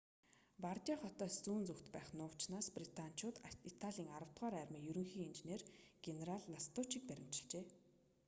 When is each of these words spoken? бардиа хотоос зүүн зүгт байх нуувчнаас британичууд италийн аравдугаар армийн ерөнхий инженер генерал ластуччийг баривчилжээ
бардиа 0.63 0.95
хотоос 1.01 1.35
зүүн 1.45 1.63
зүгт 1.67 1.87
байх 1.95 2.07
нуувчнаас 2.19 2.67
британичууд 2.77 3.35
италийн 3.71 4.09
аравдугаар 4.17 4.55
армийн 4.63 4.87
ерөнхий 4.91 5.23
инженер 5.29 5.61
генерал 6.05 6.41
ластуччийг 6.53 7.03
баривчилжээ 7.09 7.65